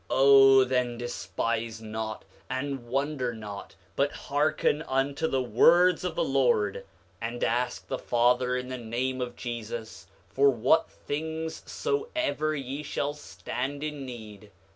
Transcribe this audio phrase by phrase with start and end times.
[0.09, 6.23] 9:27 O then despise not, and wonder not, but hearken unto the words of the
[6.23, 6.85] Lord,
[7.21, 13.13] and ask the Father in the name of Jesus for what things soever ye shall
[13.13, 14.49] stand in need.